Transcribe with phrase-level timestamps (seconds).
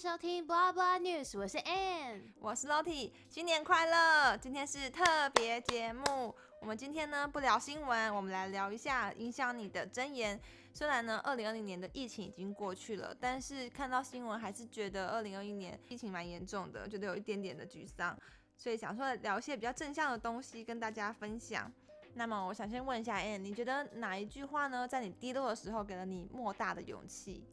[0.00, 4.34] 收听 Blah Blah News，我是 Ann，我是 Lottie，新年快乐！
[4.38, 10.40] 今天是特别节目，我们今天呢不聊新闻，我们来聊一下影响你的箴言。
[10.72, 18.16] 虽然呢，二零二零年的疫情已经过去了，但是看到新闻还是觉得二零二一年疫情蛮严重的，觉得有一点点的沮丧，
[18.56, 21.70] 所以想说聊一些比较正向的东西跟大家分享。
[22.14, 27.44] 那么我想先问一下 Ann，你觉得哪一句话呢，在你低落的时候给了你莫大的勇气？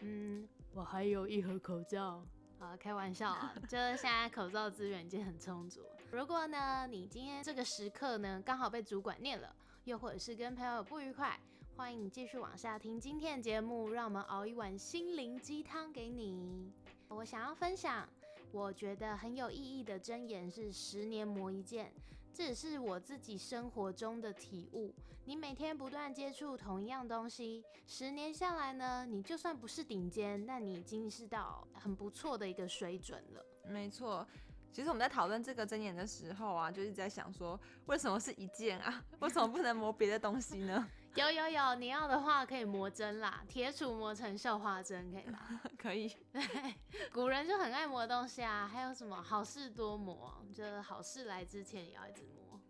[0.00, 2.22] 嗯，我还有一盒口罩。
[2.58, 5.82] 啊，开玩笑啊， 就是现在口罩资源已经很充足。
[6.10, 9.54] 如果呢，你今天这个时刻呢，刚好被主管念了，
[9.84, 11.38] 又或者是跟朋友不愉快，
[11.76, 16.72] 欢迎你继续往下听今天的节目，让我们熬一碗心灵鸡汤给你。
[17.08, 18.08] 我想要分享，
[18.52, 21.92] 我觉得很有意义的箴言是“十年磨一剑”。
[22.36, 24.94] 这只是我自己生活中的体悟。
[25.24, 33.42] 你每天不断接触同一样东西，十年下来呢，你就算不是顶尖，但你已经是到很不错的一个水准了。
[33.66, 34.26] 没错。
[34.70, 39.02] 其实我们在讨论这个箴言的时候啊，就是在想说，为什么是一件啊？
[39.20, 40.86] 为什么不能磨别的东西呢？
[41.16, 45.60] 有有有，你要的话可以磨针啦，铁杵磨成绣花针，可以吧？
[45.78, 46.14] 可以。
[46.30, 46.42] 对，
[47.10, 48.68] 古人就很爱磨东西啊。
[48.70, 52.60] 还有什么好事多磨，就是好事来之前也要一直磨。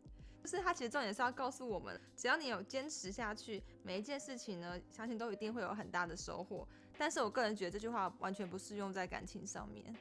[0.45, 6.67] 就是他其实重点是要告诉我们，只要你有坚持下去，每一件事情呢，相信都一定会有很大的收获。
[6.97, 9.93] 但是我个人觉得这句话完全不适用在感情上面。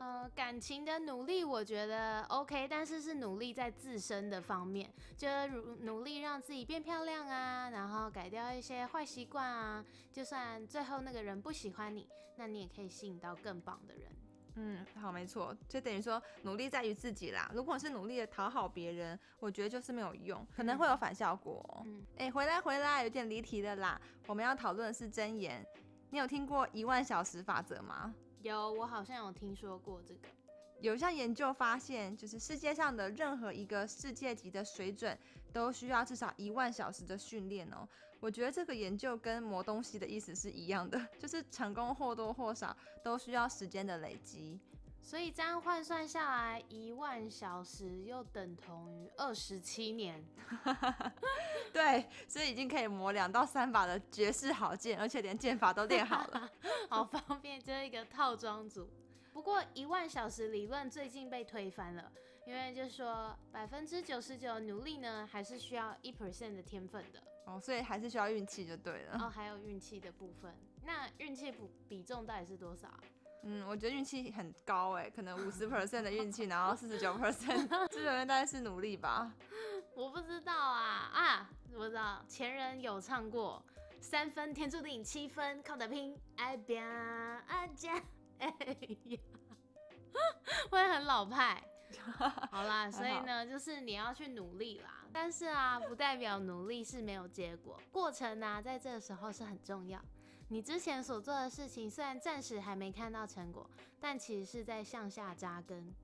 [0.00, 5.48] 呃，感情的努力我觉得 OK，但是是努力在自身的方面，就是
[5.82, 9.84] 努力让自己变漂亮啊，然后改掉一些坏习惯啊。
[10.10, 14.04] 就算最后那个人不喜欢你，那你也可以吸引到更棒的人。
[14.54, 17.50] 嗯，好，没错，就等于说努力在于自己啦。
[17.54, 21.82] 如果是努力的讨好别人，我觉得就是没有用，可能会有反效果。
[21.84, 24.00] 嗯，哎，回来回来，有点离题的啦。
[24.26, 25.62] 我们要讨论的是真言，
[26.08, 28.14] 你有听过一万小时法则吗？
[28.42, 30.20] 有，我好像有听说过这个。
[30.80, 35.16] 有一项研究发现，就是世界上的任何一个世界级的水准，
[35.52, 37.86] 都需要至少一万小时的训练哦。
[38.18, 44.58] 我觉得这个研究跟磨东西的意思是一样的， 就是成功或多或少都需要时间的累积。
[45.02, 50.24] 所以这样换算下来，一万小时又等同于二十七年。
[51.72, 56.50] 对，所以已经可以磨两到三把的绝世好剑，而且连剑法都练好了，
[56.88, 58.88] 好方便，就是一个套装组。
[59.32, 62.12] 不过一万小时理论最近被推翻了，
[62.46, 67.22] 因为就是说百分之九十九努力呢，还是需要一 percent 的天分的。
[67.46, 69.18] 哦，所以还是需要运气就对了。
[69.18, 71.58] 哦，还有运气的部分，那运气比
[71.88, 72.88] 比重到底是多少？
[73.42, 79.32] 嗯，我觉得运气很高哎，可能五十 percent 的运气，然后四十九 percent， 这边大概是努力吧。
[79.94, 83.64] 我不知道啊啊，我知道前人有唱过，
[84.00, 88.02] 三分天注定，七分靠打拼，爱拼爱加。
[88.38, 88.48] 哎
[89.04, 89.18] 呀，
[90.70, 91.62] 会很老派。
[92.52, 95.04] 好啦，所以呢，就是你要去努力啦。
[95.12, 100.00] 但是啊，不代表努力是没有结果，过程呢，在这个时候是很重要。
[100.52, 105.94] 你之前所做的事情，虽然暂时还没看到成果，但其实是在向下扎根。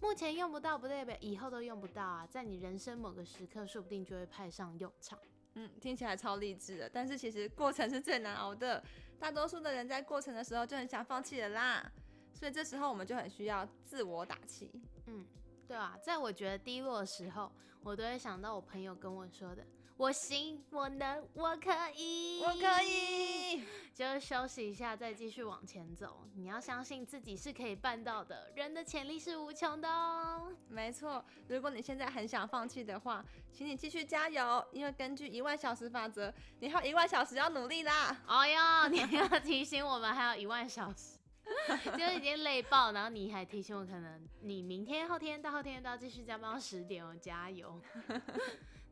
[0.00, 2.24] 目前用不到，不代表以后都用不到啊。
[2.24, 5.18] 在你人生某个时刻，说不定就会派上用场。
[5.54, 8.80] 嗯，听起来超励志的，但是其实过程是最难熬的。
[9.18, 11.92] 大多数的人在过程的时候就很想放弃了啦，
[12.32, 14.70] 所以这时候我们就很需要自我打气。
[15.06, 15.26] 嗯，
[15.66, 17.50] 对啊，在我觉得低落的时候，
[17.82, 19.66] 我都会想到我朋友跟我说的。
[19.96, 23.64] 我行，我能，我可以，我可以，
[23.94, 26.28] 就休息一下，再继续往前走。
[26.34, 30.54] 你要相信自己是可以办到的，人的潜力是无穷的哦。
[30.68, 36.30] 没错，如果你现在很想放弃的话，请你继续加油，因为根据一万小时法则，
[36.60, 38.14] 你还有一万小时要努力啦。
[38.26, 41.16] 哎呦，你要提醒我们还有一万小时，
[41.96, 47.80] 就已经累爆，然后你还提醒我，可能你明天、后天、大后天都要继续加班到十点哦，加油。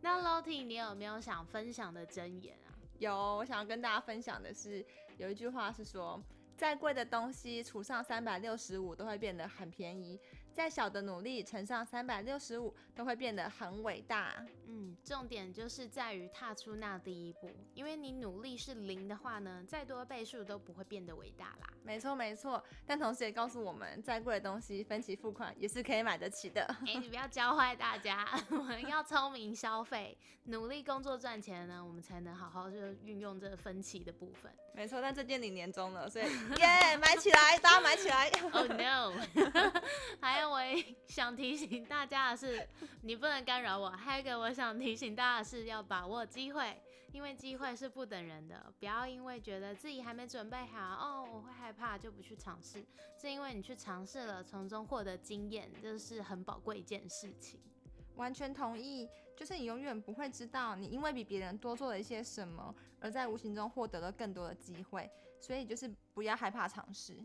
[0.04, 2.68] 那 Lottie，你有没有想分享的箴言啊？
[2.98, 4.84] 有，我想要跟大家分享的是，
[5.16, 6.22] 有一句话是说，
[6.58, 10.20] 再贵的东西除上三百六十五都会变得很便宜。
[10.54, 14.32] 再小的努力乘上三百六十五，都会变得很伟大。
[14.66, 21.68] 嗯，重点就是在于踏出那第一步，因为你努力是零的话呢，再多倍数都不会变得伟大啦。
[21.82, 26.62] 没错没错，但同时也告诉我们，再贵的东西分期付款也是可以买得起的。
[26.86, 34.50] 哎，你不要教坏大家， 我们要聪明消费，努力工作赚钱呢，我们才能好好就运用这分期的部分。
[34.72, 36.24] 没错，但这件你年终了，所以
[36.58, 38.30] 耶，买起来，大家买起来。
[38.52, 39.12] Oh no，
[40.22, 40.43] 还有。
[40.50, 42.68] 为想提醒大家的是，
[43.02, 43.90] 你不能干扰我。
[43.90, 46.80] 还有一个我想提醒大家的是，要把握机会，
[47.12, 48.72] 因为机会是不等人的。
[48.78, 52.84] 不要因为觉得自己还没准备好，哦，我会害怕就不去尝试。
[53.20, 57.60] 是因为你去尝试了，从中获得经验，这是很宝贵一件事情。
[58.16, 65.10] 完全同意，就是你永远不会知道，你因为比别人多做了一些什么，而在无形中获得了更多的机会。
[65.40, 67.18] 所以就是不要害怕尝试。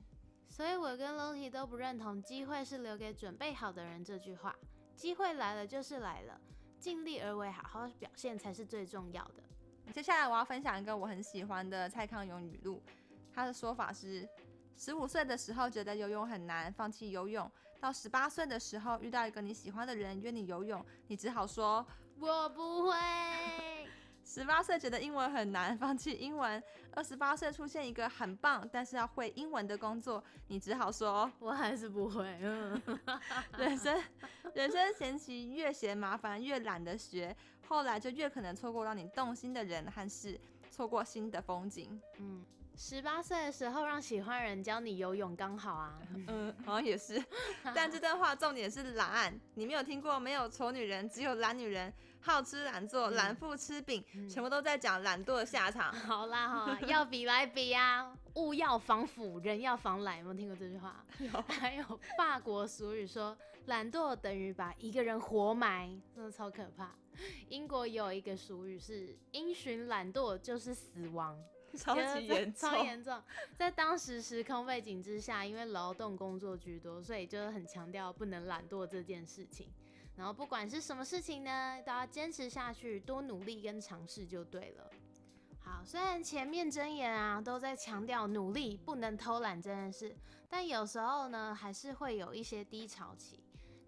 [0.59, 4.53] 所以我跟 Loni 都不认同“机会是留给准备好的人”这句话。
[4.93, 6.37] 机会来了就是来了，
[6.77, 9.35] 尽力而为，好好表现才是最重要的。
[9.93, 12.83] 接下来我要分享一个我很喜欢的蔡康永语录，
[13.33, 14.27] 他的说法是：
[14.75, 21.87] 十五岁的时候觉得游泳很难，放弃游泳；到十八岁的时候遇到一个你喜欢的人约你游泳，你只好说
[22.19, 22.97] 我不会。
[24.31, 26.61] 十八岁觉得英文很难， 放弃英文；
[26.93, 32.23] 二十八岁出现一个很棒但是要会英文的工作，你只好说我还是不会。
[33.57, 33.99] 人生
[34.53, 37.35] 人生前期越嫌麻烦，越懒得学，
[37.67, 40.39] 后来就越可能错过让你动心的人和事，
[40.69, 41.99] 错过新的风景。
[42.19, 42.45] 嗯，
[42.81, 45.99] 十八岁的时候让喜欢人教你游泳刚好啊。
[46.27, 47.21] 嗯，好像也是。
[47.75, 51.93] 但这段话重点是懒，你没有听过没有丑女人，只有懒女人。
[52.21, 55.91] 好吃懒做，懒父吃饼，全部都在讲懒惰的下场。
[56.07, 60.17] 好啦哈， 要比来比啊，物要防腐，人要防懒。
[60.19, 61.05] 有没有听过这句话？
[61.19, 61.29] 有。
[61.49, 66.95] 还有法国俗语说，懒惰等于把一个人活埋，真的超可怕。
[67.49, 71.37] 英国有一个俗语是，因循懒惰就是死亡，
[71.77, 72.69] 超级严重。
[72.69, 73.21] 超严重。
[73.57, 79.67] 在当时时空背景之下，因为劳动工作居多，所以就是很强调不能懒惰这件事情。
[80.15, 84.89] 然后不管是什么事情呢，都要坚持下去，多努力跟尝试就对了。
[85.61, 90.15] 好，虽然前面真言啊都在强调努力不能偷懒这件事，
[90.49, 93.39] 但有时候呢还是会有一些低潮期。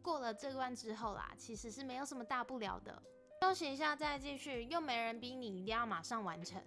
[0.02, 3.04] 过了这关之后啦，其实是没有什么大不了的，
[3.42, 6.62] 休息一下再继续，又没人逼你一定要马上完成。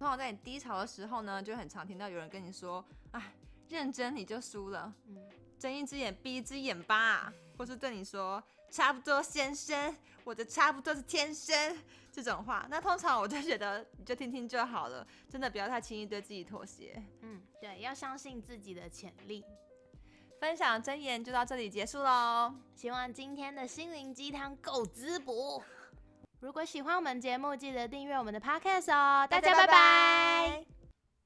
[0.00, 2.82] 通常在你低潮的时候呢，就很常听到有人跟你说
[3.12, 3.34] ：“哎，
[3.68, 8.42] 认真你就输了，嗯，睁一只眼闭一只眼吧。”或是对你说。
[8.70, 11.76] 差不多，先生，我的差不多是天生
[12.12, 17.02] 这种话，那通常我就觉得你就听听就好了，真的不要太轻易对自己妥协。
[17.20, 19.44] 嗯，对，要相信自己的潜力。
[20.38, 25.62] 分享真言就到这里结束喽，希望今天的心灵鸡汤够滋补。
[26.40, 29.26] 如果喜欢我们节目，记得订阅我们的 podcast 哦。
[29.28, 30.79] 大家拜拜。